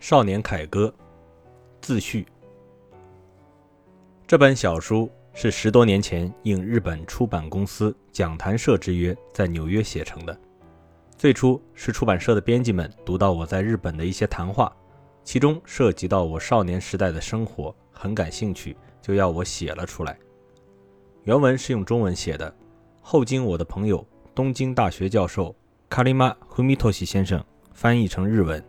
[0.00, 0.92] 少年凯歌
[1.82, 2.26] 自序。
[4.26, 10.34] 这本小书是十多年前应日本出版公司讲谈社之约，在纽约写成的。
[11.18, 14.74] 最初是出版社的编辑们读到我在日本的一些谈话，
[15.22, 20.18] 其中涉及到我少年时代的生活，很感兴趣，就要我写了出来。
[21.24, 22.52] 原文是用中文写的，
[23.02, 24.04] 后经我的朋友
[24.34, 25.54] 东京大学教授
[25.90, 27.44] 卡里马·胡米托西先生
[27.74, 28.64] 翻译成日文。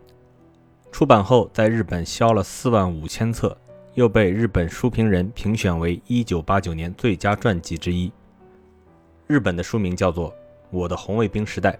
[0.92, 3.56] 出版后，在日本销了四万五千册，
[3.94, 8.12] 又被日本书评人评选为一九八九年最佳传记之一。
[9.26, 10.30] 日本的书名叫做
[10.70, 11.70] 《我的红卫兵时代》。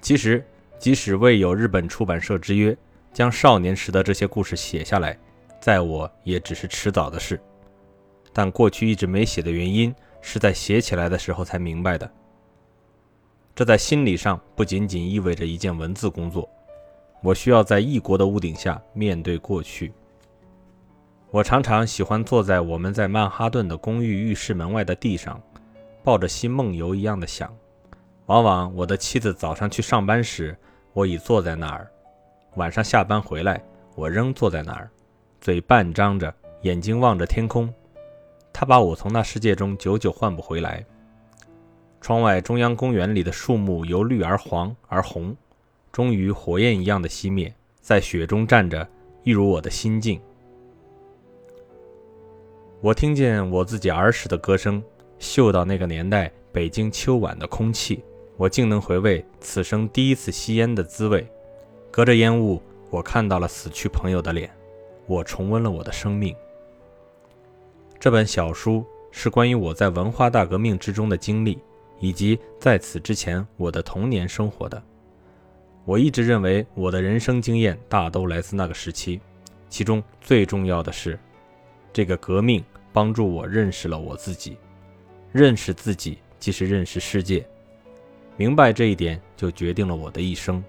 [0.00, 0.42] 其实，
[0.78, 2.74] 即使未有日本出版社之约，
[3.12, 5.16] 将少年时的这些故事写下来，
[5.60, 7.38] 在我也只是迟早的事。
[8.32, 12.10] 但过去一直没写的原因，是在写起来的时候才明白的。
[13.54, 16.48] 这在心理上不仅仅意味着一件文字工作。
[17.22, 19.92] 我需要在异国的屋顶下面对过去。
[21.30, 25.40] 我常常喜欢坐在我们在曼哈顿的公寓浴室门外的地上，
[26.02, 27.50] 抱着心梦游一样的想。
[28.26, 30.56] 往往我的妻子早上去上班时，
[30.92, 31.86] 我已坐在那儿；
[32.56, 33.62] 晚上下班回来，
[33.94, 34.90] 我仍坐在那儿，
[35.40, 37.72] 嘴半张着，眼睛望着天空。
[38.52, 40.84] 他把我从那世界中久久唤不回来。
[42.00, 45.34] 窗外中央公园里的树木由绿而黄而红。
[45.92, 48.88] 终于火焰一样的熄灭，在雪中站着，
[49.24, 50.18] 一如我的心境。
[52.80, 54.82] 我听见我自己儿时的歌声，
[55.18, 58.02] 嗅到那个年代北京秋晚的空气，
[58.38, 61.26] 我竟能回味此生第一次吸烟的滋味。
[61.90, 64.50] 隔着烟雾，我看到了死去朋友的脸，
[65.06, 66.34] 我重温了我的生命。
[68.00, 71.58] 这本小书是关于我在文化大革命之中的经历，
[72.00, 74.82] 以及在此之前我的童年生活的。
[75.84, 79.20] 我一直认为我的人生经验大都来自那个时期，
[79.68, 81.18] 其中最重要的是，
[81.92, 84.56] 这个革命帮助我认识了我自己，
[85.32, 87.44] 认识自己即是认识世界，
[88.36, 90.62] 明白这一点就决定了我的一生。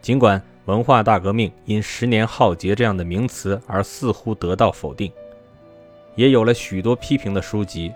[0.00, 5.12] 尽管文化大革命因十年浩劫这样的名词而似乎得到否定，
[6.14, 7.92] 也有了许多批评的书籍，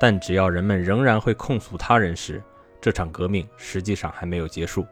[0.00, 2.42] 但只要人们仍然会控诉他人时，
[2.80, 4.84] 这场革命实际上还没有结束。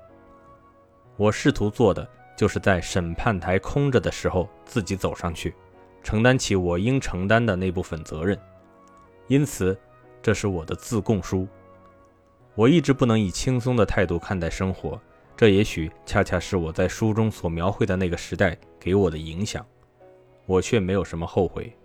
[1.16, 2.06] 我试图做的，
[2.36, 5.54] 就是在审判台空着的时候，自己走上去，
[6.02, 8.38] 承担起我应承担的那部分责任。
[9.26, 9.76] 因此，
[10.22, 11.48] 这是我的自供书。
[12.54, 15.00] 我一直不能以轻松的态度看待生活，
[15.36, 19.64] 这也许恰恰是我在书中所描绘的那个时代给我的影响。
[20.46, 21.76] 我却没有什么后悔。